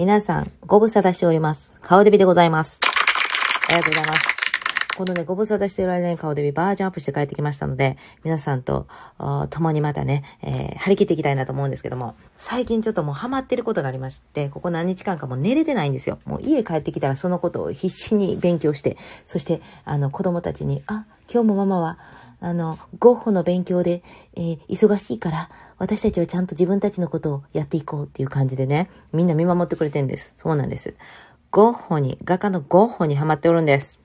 [0.00, 1.74] 皆さん、ご無沙汰しております。
[1.82, 2.80] 顔デビでございます。
[3.68, 4.36] ありがとうございます。
[4.96, 8.86] このね、ご無沙汰している間に顔デビバージョンアップして帰ってきましたので、皆さんと
[9.18, 16.18] あー共にまたね、えー張り切っていきたいなと思うんですけども、最近ちょっともうハマってることがありまして、ここ何日間かもう寝れてないんですよ。
[16.24, 18.96] もう家帰ってきたらそのことを必死に勉強して、
[19.26, 21.98] そして、あの、子供たちに、あ、今日もママは、
[22.40, 24.02] あの、ゴッホの勉強で、
[24.34, 30.34] えー忙しいから、私たちはちゃんと自分たちのことをやっていこうっていう感じでね、みんな見守ってくれてるんです。
[30.36, 30.92] そうなんです。
[31.50, 33.98] ゴッホに、画家のゴッホにハマっておるんです。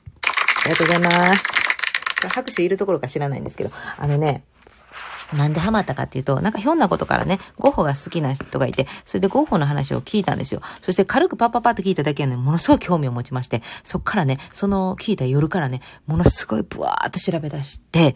[0.65, 1.43] ありがとうございます。
[1.43, 1.51] こ
[2.23, 4.45] れ拍手いるところか知らないんですけど、あのね、
[5.33, 10.61] なんでハマったかっていうと、なんかひょんなことからね、ゴッホが好きな人がいて、それでゴッホの話を聞いたんですよ。
[10.81, 18.15] そして軽くパッパッパッと聞いただけで、ね、ものすごい興味を持ちまして、そっからね、その聞いた夜からね、ものすごいブワーっと調べ出して、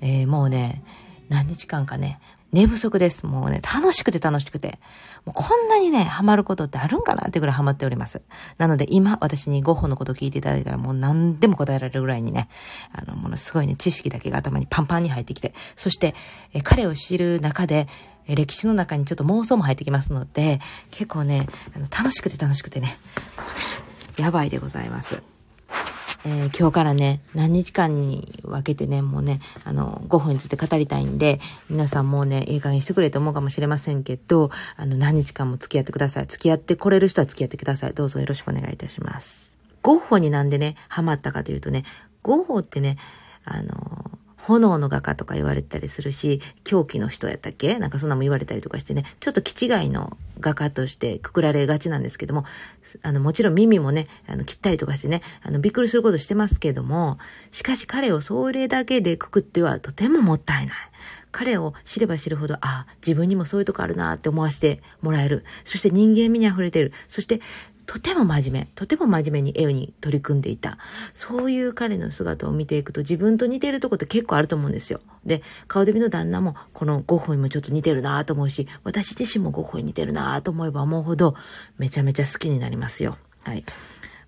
[0.00, 0.82] えーもうね、
[1.28, 2.20] 何日間かね、
[2.56, 3.26] 寝不足です。
[3.26, 4.78] もうね、楽しくて楽しくて。
[5.26, 8.22] もうこんなにね、ハマることってあるんかなってぐらいハマっております。
[8.56, 12.48] なので今、私にゴッホのことを聞いていただいたらもう何でも答えられるぐらいにね、
[12.92, 16.14] あの、ものすごいね、知識だけが頭にパンパンに入ってきて、そして、
[16.54, 17.88] え彼を知る中で、
[18.26, 22.98] 歴史の中にちょっと妄想も入ってきますので、結構ね、あの楽しくて楽しくてね、
[23.36, 25.35] もうねやばいでございます。
[26.28, 31.38] えー今日からね、何日間に分けてね、もうね、あの、5分について語りたいんで、
[31.70, 36.26] 皆さんもうね、いい加減してくれと思うかもしれませんけど、あの、何日間も付き合ってください。
[36.26, 37.92] 付き合ってこれる人は付き合ってください。
[37.94, 39.52] どうぞよろしくお願いいたします。
[39.82, 41.84] ゴッホになんでね、ハマったかというとね、
[42.22, 42.98] ゴッホってね、
[43.44, 47.78] あの、炎の画家とか言われたりするし、狂気の人やったっけ？
[47.78, 52.44] なんかそんなも言われたりとかしてね、ちょっと気違いの画家としてくくられがちなんですけども、
[53.02, 57.18] あの、もちろん耳もね、あの、切ったりとかしてね、あの、びっくりすることしてますけども、
[57.50, 60.76] しかし彼をそれだけでくくってはとてももったいない。
[61.32, 65.44] 彼を知れば知るほど、ああ自分にもそういうとこあるなって思わせてもらえる。
[65.64, 66.92] そして人間味に溢れてる。
[67.08, 67.40] そして、
[67.86, 70.78] とても真面目、とても真面目に絵に取り組んでいた。
[71.14, 75.00] そういう彼の姿を見ていくと自分と似ているとこって結構あると思うんですよ。
[75.24, 81.34] で、顔デビの旦那もこのゴッホにもちょっと似てるなと思うし、私自身もゴッホに似てるなと思えば思うほど、
[81.78, 83.16] めちゃめちゃ好きになりますよ。
[83.44, 83.64] はい。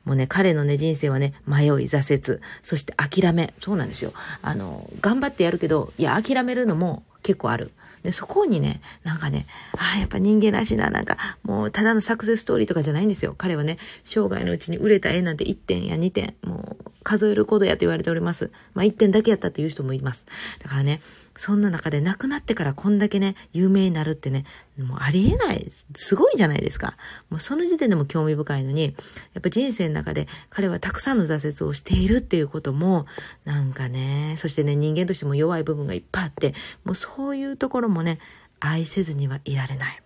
[0.04, 3.52] もうね、彼のね、人生はね、迷い、挫折、そして諦め。
[3.60, 4.12] そうなんですよ。
[4.40, 7.72] あの、頑張ってやるけど、いや、諦めるのも結構ある。
[8.08, 9.46] で、そこにね、なんかね、
[9.76, 13.34] ああ、やっぱ人間らしいな、なんか、もう、ただのサクセスストーリーとかじゃないんですよ。
[13.36, 18.50] 彼はね、生涯のうちに売れた絵なんて1点や2点、もう、数えることやと言われております。
[18.72, 20.24] まあ、1点だけやったっていう人もいます。
[20.62, 21.02] だからね、
[21.38, 24.44] そんな中で亡くなってからこんだけね、有名になるってね、
[24.76, 25.70] もうありえない。
[25.94, 26.96] すごいじゃないですか。
[27.30, 28.96] もうその時点でも興味深いのに、
[29.34, 33.06] やっぱ人生の中で彼はたくさんの挫折をしているっていうことも、
[33.44, 36.54] なんかね、そしてね、人間としても弱い部分がいっぱいあって、
[36.84, 38.18] もうそういうところもね、
[38.58, 40.02] 愛せずにはいられない。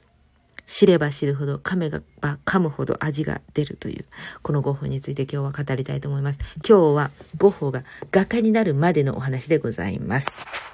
[0.67, 2.03] 知れば知るほど、噛めば
[2.45, 4.05] 噛むほど味が出るという、
[4.43, 6.39] このゴッホについて今日は語りたいと思います。
[6.57, 10.72] 今日はゴッホが画家になるまでのお話でございます。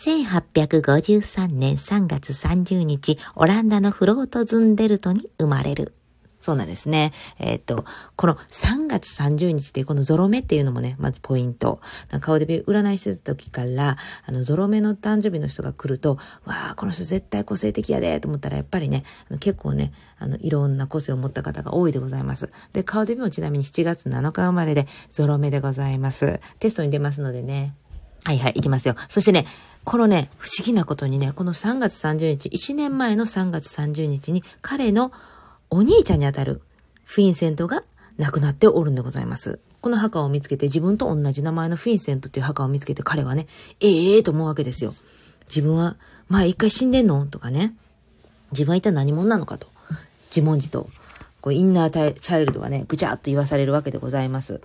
[0.00, 5.92] 1853年3月30日、オランダのフロートズンデルトに生まれる。
[6.40, 7.12] そうなんですね。
[7.38, 7.84] えっ、と、
[8.16, 11.82] この3月30日ってこのゾロ目っていうのもね、まずポイント。
[12.10, 16.16] なんか顔で占いしてた時から、あの、ゾロ目の誕生日の人が来ると、
[16.46, 22.50] わあ、この人絶対個性的やで、と思ったらやっぱりね、あの結構ね、あの、いろんな個性を持った方が多いでございます。
[22.72, 26.40] で、顔デビもちなみに7月7日生まれで、ゾロ目でございます。
[26.58, 27.74] テストに出ますのでね。
[28.24, 28.96] はいはい、いきますよ。
[29.08, 29.46] そしてね、
[29.84, 35.12] このね、不思議なことにね、この3月30日、1年前の3月30日に、彼の
[35.70, 36.60] お兄ちゃんにあたる
[37.04, 37.82] フィンセントが
[38.18, 39.58] 亡くなっておるんでございます。
[39.80, 43.46] この墓を見つけて、自分と同じ名前のフィンセントっていう墓を見つけて、彼はね、
[43.80, 44.94] ええーと思うわけですよ。
[45.48, 45.96] 自分は、
[46.28, 47.26] 前一回死んでんの？
[47.26, 47.74] とかね。
[48.52, 49.68] 自分は一体何者なのかと。
[50.26, 50.88] 自問自答。
[51.40, 54.60] こう、インナーチャイルドがね、ぐちゃっと言わされるわけでございます。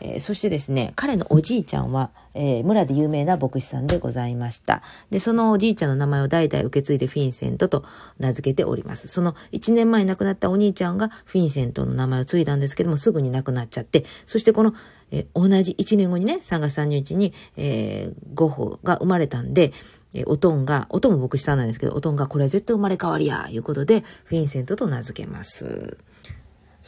[0.00, 4.82] えーそしてですね、彼のおじいちゃんは、えー村で有名な牧師さんでございました。
[5.10, 7.84] で、そのおじいちゃんの名前を代々受け継いでフィンセントと
[8.18, 9.08] 名付けております。
[9.08, 14.74] その1年前に亡くなったお兄ちゃんがフィンセントの名前を継いだんですけども、すぐに亡くなっちゃって、そしてこの、
[15.10, 19.72] えー同じ1年後にね、3月30日に、えーゴッホが生まれたんで、
[20.12, 25.98] えおとんが、おとんも牧師さんなんですけど、おとんがこれは絶対生まれ変わりや、いうことで、フィンセントと名付けます。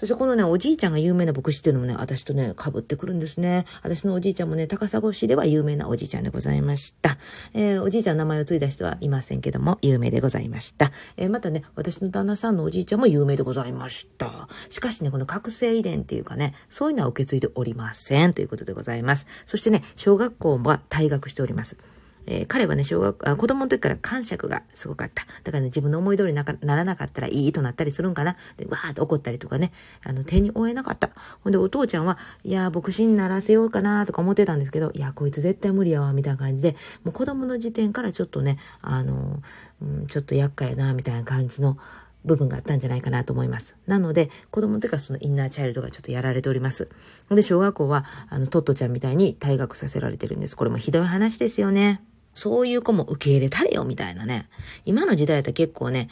[0.02, 3.66] そしてこのね、おじいちゃんが有名な牧師っていうのもね、私とね、被ってくるんですね。
[3.84, 7.18] 私のおじいちゃんもね、高砂市では有名なおじいちゃんでございました。
[7.54, 10.90] えーおじいちゃんの名前を継いだ人はいませんけども、有名でございました。
[11.16, 14.48] えーまたね、私の旦那さんのおじいちゃんも有名でございました。
[14.70, 18.34] しかしね、この覚醒遺伝っていうかね、そういうのは受け継いでおりません。
[18.34, 19.26] ということでございます。
[19.46, 21.76] そしてね、小学校は退学しております。
[22.26, 25.24] えー、彼はね、小学、あ、子供の時から感触がすごかった。
[25.44, 28.36] だからね、自分の思い通りなならなかったらいいとなったりするんかな。
[28.56, 29.72] で、わーって怒ったりとかね、
[30.04, 31.10] あの、手に負えなかった。
[31.42, 39.42] ほんで、お父ちゃんは、いや、牧師にならせようかなとか思ってたんですけど、いや、こいつ絶対無理やわ、みたいな感じで、もう子供の時点からちょっとね、あの、
[39.80, 41.76] うん、ちょっと厄介やな、みたいな感じの、
[42.24, 43.76] 部分があったんじゃないかなと思います。
[43.86, 46.88] なので、子供の時かそのインナーチャイルドがちょっとやられております。
[47.30, 50.56] で、小学校は、あの、トットちゃんみたいに退学させられてるんです。
[50.56, 52.02] これもひどい話ですよね。
[52.34, 54.48] そういう子も受け入れたれよ、みたいなね。
[54.84, 56.08] 今の時代だと結構ね、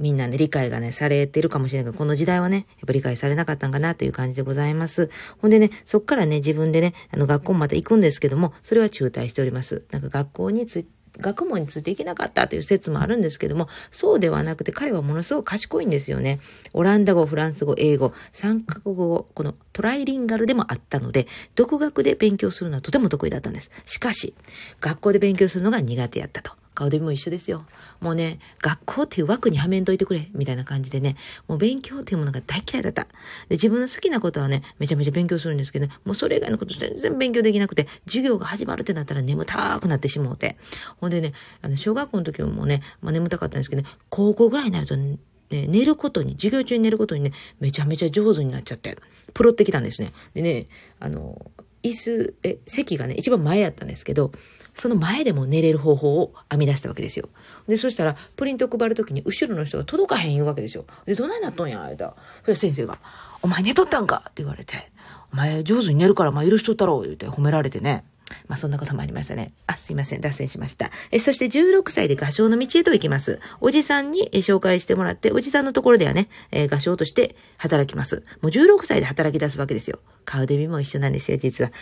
[0.00, 5.10] みんなね、理解がね、されてるかもしれないけど、この時代はね、やっぱ理解されなかったんかなという感じでございます。
[5.40, 9.84] ほんでね、そっからね、自分でね、あの、学校また行くんですけども、それは中退しております。
[9.90, 16.40] なんか学校について、学問についていけなかったという説もあるんですけども、そうではなくて彼はものすごく賢いんですよね。
[16.72, 23.70] オランダ語、フランス語、英語、三カ国語、このトライリンガルでもあったので、独学で勉強するのはとても得意だったんです。
[23.84, 24.34] しかし、
[24.80, 26.61] 学校で勉強するのが苦手やったと。
[26.74, 27.66] 顔でも一緒ですよ。
[28.00, 31.16] もうね、学校っていう枠にはめんといてくれ、みたいな感じでね、
[31.48, 33.02] もう勉強っていうものが大嫌いだった。
[33.02, 33.08] で、
[33.50, 40.56] 自分の好きなことはね、めちゃめちゃ勉強するんですけどね、もうそれ以外のこと全然勉強できなくて、授業が始まるってなったら眠たくなってしもうて。
[41.00, 45.18] ほんでね、あの、小学校の時もね、まあ眠たかったんですけどね、高校ぐらいになると、ね、
[45.50, 48.96] 寝ることに、授業中に寝ることにね、めちゃめちゃ上手になっちゃって、
[49.34, 50.12] プロってきたんですね。
[50.34, 50.66] でね、
[50.98, 51.50] あの、
[51.82, 54.32] 椅子、え、席がね、一番前やったんですけど、
[54.74, 57.28] その前でも寝れる方法を編み出したわけですよ。
[57.68, 60.84] で、そしたら、プリント配るときに後ろの人が届かへん言うわけですよ。
[61.04, 62.14] で、どないなっとんや、あいた。
[62.42, 62.98] それ先生が、
[63.42, 64.22] お前寝とったんか？
[64.30, 64.90] って言われて、
[65.32, 68.04] お前上手に寝るから、まあ許しとったろう、言うて褒められてね。
[68.48, 69.52] まあそんなこともありましたね。
[69.66, 70.20] あ、すいません。
[70.20, 70.90] 脱線しました。
[71.10, 73.40] え、そして16歳で画商の道へと行きます。
[73.60, 78.24] おじさんに紹介してもらって、おじさんのところではね、えー、画商として働きます。
[78.40, 79.98] もう16歳で働き出すわけですよ。
[80.24, 81.72] 顔デビも一緒なんですよ、実は。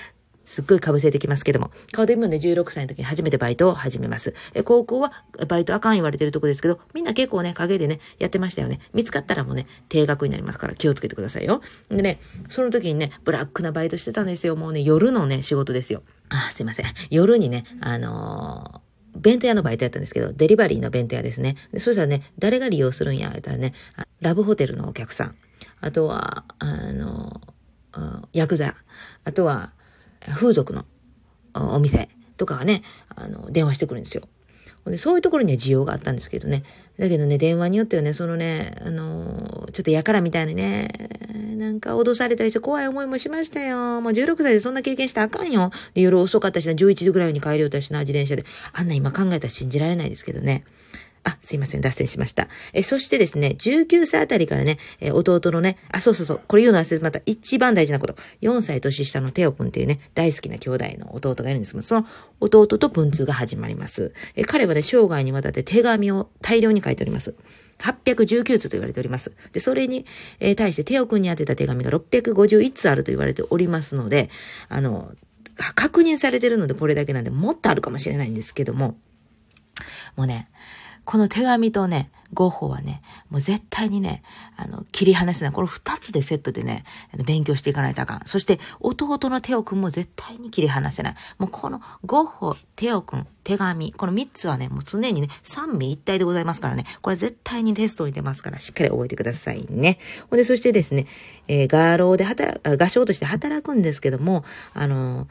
[0.50, 1.70] すっごい被せてきますけども。
[1.92, 4.34] 顔デビューで16歳の時に初めてバイトを始めます。
[4.52, 5.12] え高校は
[5.46, 8.80] バイトあかん言われてるとこですけど、みんな結構ね、陰でね、やってましたよね。
[8.92, 11.62] 見つかったらもうね、定額になりますから気をつけてくださいよ。
[11.88, 12.18] でね、
[12.48, 14.56] その時にね、ブラックなバイトしてたんですよ。
[14.56, 16.02] もうね、夜のね、仕事ですよ。
[16.30, 16.86] あ、すいません。
[17.10, 18.80] 夜にね、あのー
[19.16, 21.56] 弁当屋のバイトやったんですけど、デリバリーの弁当屋ですね。
[21.72, 23.74] でそしたらね、誰が利用するんや、言ったらね、
[24.20, 25.34] ラブホテルのお客さん。
[25.80, 27.40] あとは、あの、
[28.32, 28.76] ヤクザ。
[29.24, 29.72] あとは、
[30.28, 30.84] 風俗の
[31.54, 32.82] お店とかがね、
[33.14, 34.22] あの、電話してくるんですよ。
[34.86, 36.62] でそういうところには需要があったんですけどね。
[36.98, 40.88] だけどね、電話によってはね、そのね、あのちょっとやからみたいにね、
[41.56, 44.00] なんか脅されたりして怖い思いもしましたよ。
[44.00, 45.70] もう16歳でそんな経験してあかんよ。
[45.94, 48.44] で、夜遅かったしな、11時ぐらいに帰りよったしな、自転車で。
[48.72, 50.64] あんな今考えたら信じられないですけどね。
[51.22, 52.48] あ、すいません、脱線しました。
[52.72, 58.14] え、そしてですね、19歳あたりからね、え、弟のね、あ、そうそうそう、これ言うの忘れてまた一番大事なこと。
[58.40, 62.06] 4歳年下のテオ君っていうね、大好きな兄弟の弟がいるんですけど、その
[62.40, 64.14] 弟と文通が始まります。
[64.34, 67.34] え、彼はね、生涯にわたって手紙を大量に書いております。
[67.80, 69.32] 819通と言われております。
[69.52, 70.06] で、それに、
[70.38, 74.30] えー、対してテオ君に宛てた手紙が651通あると言われておりますので、
[74.68, 75.12] あの、
[75.74, 78.96] 確認されてるのでこれだけなんで、もっとあるかもしれないんですけども、
[80.16, 80.48] もうね、
[81.10, 84.22] この手紙とね、ゴッホはね、もう絶対にね、
[84.56, 85.52] あの、切り離せない。
[85.52, 86.84] この二つでセットでね、
[87.26, 88.22] 勉強していかないとあかん。
[88.26, 91.14] そして、弟のテオ君も絶対に切り離せない。
[91.38, 99.98] もうこのゴッホ、テオ君、手紙、この三つはね、もう常にね、三味一体でございますからね、これ絶対にテストに出ますから、しっかり覚えてくださいね。
[100.30, 101.08] ほんで、そしてですね、
[101.48, 105.28] えー、画廊で働、画商として働くんですけども、あのー、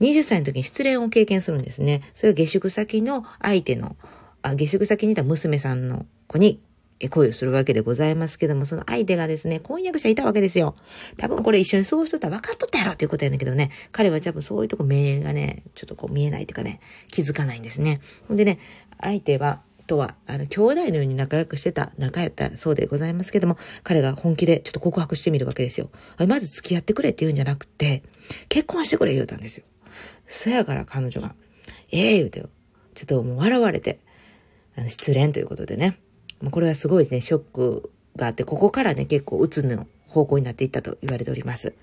[0.00, 2.00] 20歳の時に失恋を経験するんですね。
[2.14, 3.96] それが下宿先の相手の、
[4.44, 6.60] あ下宿先にいた娘さんの子に
[7.08, 10.76] 恋をするわけでございますけども、その相手がですね、婚約者いたわけですよ。
[11.16, 18.00] 多分これ一緒に過ごしとったら分かっとったやろっていうことやねんけどね、彼は多分そういうとこ目がね、ちょっとこう見えないというかね、気づかないんですね。
[18.28, 18.58] ほんでね、
[19.00, 25.90] 相手は、とは、あの、兄弟のように仲良くしてた仲やったそうでございますけども、彼が本気でちょっと告白してみるわけですよ。
[26.26, 28.02] まず付き合ってくれって言うんじゃなくて、
[28.48, 29.64] 結婚してくれ言うたんですよ。
[30.26, 31.34] そやから彼女が、
[31.90, 32.48] ええー、言うてよ。
[32.94, 34.00] ちょっともう笑われて、
[34.76, 35.98] あの失恋ということでね。
[36.50, 41.74] これはすごいね、ショックがあって、ここからね、結構うつの方向になっていったと言われております。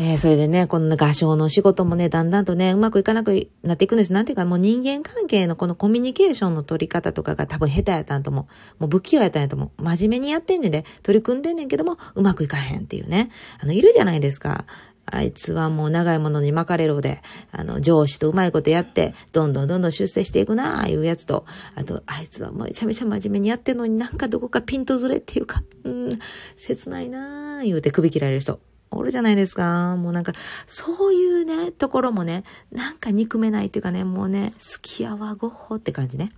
[0.00, 4.12] えー、それでね、この画商の仕事もね、だんだんとね、うまくいかなくなっていくんです。
[4.12, 8.46] なんていうか、もう人間関係のこのコミュニケーションの取り方とかが多分下手やったんとも、
[8.78, 9.82] もう不器用やったんやと思う。
[9.82, 13.30] 真面目にやってんねんで、取り組んでんねんけども、うまくいかへんっていうね。
[13.60, 14.66] あの、いるじゃないですか。
[15.10, 17.22] あいつはもう長いものに巻かれろで、
[17.52, 26.08] あの、上司とうまいことやって、どんどんどんどん出世していくなあいうやつと、あと、あいつはめちゃめちゃ真面目にやってんのになんかどこかピントずれっていうか、うん、
[26.56, 28.60] 切ないなあ言うて首切られる人。
[28.90, 29.96] おるじゃないですか。
[29.96, 30.32] もうなんか、
[30.66, 36.30] そういうね、ところもね、なんか憎めないっていうかね、もうね、好きやわ、ゴッホって感じね。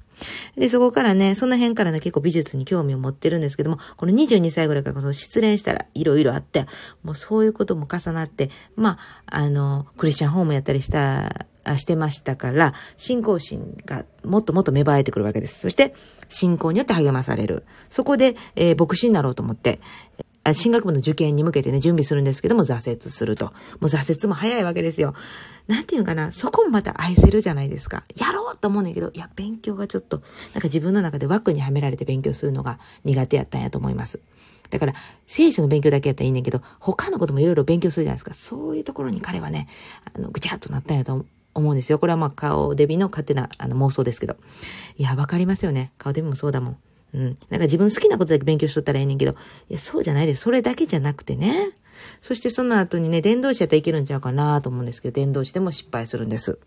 [0.57, 6.67] で、そこからね、その辺からね、結構美術に興味を持ってるんですけども、この22歳ぐらいからその失恋したらいろいろあって、
[7.03, 11.47] もうそういうことも重なって、まあ、あの、クリスチャンホームやったりした
[11.77, 15.61] してましたから、信仰心がもっともっと芽生えてくるわけです。
[15.61, 15.95] そして、
[16.29, 17.65] 信仰によって励まされる。
[17.89, 19.81] そこで、えー、牧師になろうと思って、
[20.54, 23.47] 進学部の受験に向けてね、準備するんですけども、挫折すると。
[23.47, 23.52] も
[23.83, 25.14] う挫折も早いわけですよ。
[25.66, 28.04] なんていうかな、そこもまた愛せるじゃないですか。
[28.16, 34.21] やろうと思うんだけど、いや、勉強がちょっと、なんか自分の中で枠にはめられて勉強するのが苦手やったんやと思います。
[34.71, 34.95] だから、
[35.26, 38.35] 聖書の勉強だけやったらいいねんけど、他のこともいろいろ勉強するじゃないですか。
[38.35, 39.69] そういうところに彼はね、
[40.14, 41.99] あの、ぐちゃっとなったんやと思うんですよ。
[41.99, 44.37] これはまあ顔デビの勝手なあの妄想ですけど。
[44.97, 45.92] いや、わかりますよね。
[45.99, 46.76] 顔デビもそうだもん。
[47.14, 47.38] うん。
[47.49, 49.35] なんか自分好きなことだけ勉強しとったらええねんけど、い
[49.75, 50.43] や、そうじゃないです。
[50.43, 51.73] それだけじゃなくてね。
[52.21, 56.59] そしてその後にね、伝道師やったらいけるんちゃうかなと思うんですけど、伝道師でも失敗するんです。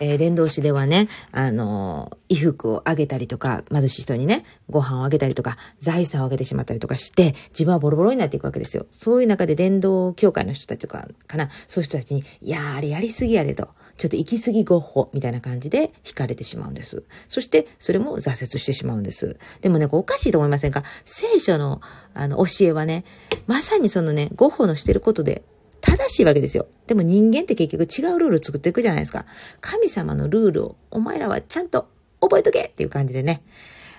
[0.00, 8.86] えー、伝道師ではね、あのー、衣服をあげたりとか、貧しい人にね、ご飯をあげたりとか、財産をあげてしまったりとかして、自分はボロボロになっていくわけですよ。
[8.90, 13.68] そういう中で伝道協会の人たちとか、かな、そういう人たちに、いやー、あれやりすぎやでと。
[14.00, 17.02] ちょっと行き過ぎごっほ、みたいな感じで惹かれてしまうんです。
[17.28, 19.36] そして、それも挫折してしまうんです。
[19.60, 20.84] でもね、おかしいと思いませんか？
[21.04, 21.82] 聖書の、
[22.14, 23.04] あの、教えはね、
[23.46, 25.42] まさにそのね、ゴッホのしてることで
[25.82, 26.66] 正しいわけですよ。
[26.86, 29.26] でも人間って結局違うルール作っていくじゃないですか。
[29.60, 31.86] 神様のルールをお前らはちゃんと
[32.22, 33.42] 覚えとけっていう感じでね。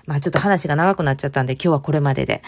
[0.06, 2.42] まあちょっと話が長くなっちゃったんで今日はこれまでで。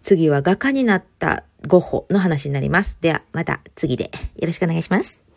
[0.00, 2.96] 次は画家になったゴッホの話になります。
[3.00, 5.27] ではまた次でよろしくお願いします。